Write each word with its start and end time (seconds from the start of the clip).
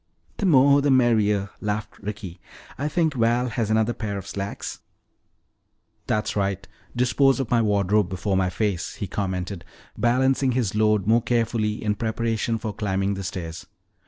"The 0.37 0.47
more 0.47 0.81
the 0.81 0.89
merrier," 0.89 1.51
laughed 1.61 1.99
Ricky. 1.99 2.39
"I 2.75 2.87
think 2.87 3.13
Val 3.13 3.49
has 3.49 3.69
another 3.69 3.93
pair 3.93 4.17
of 4.17 4.25
slacks" 4.25 4.79
"That's 6.07 6.35
right, 6.35 6.67
dispose 6.95 7.39
of 7.39 7.51
my 7.51 7.61
wardrobe 7.61 8.09
before 8.09 8.35
my 8.35 8.49
face," 8.49 8.95
he 8.95 9.05
commented, 9.05 9.63
balancing 9.95 10.53
his 10.53 10.73
load 10.73 11.05
more 11.05 11.21
carefully 11.21 11.83
in 11.83 11.93
preparation 11.93 12.57
for 12.57 12.73
climbing 12.73 13.13
the 13.13 13.23
stairs. 13.23 13.67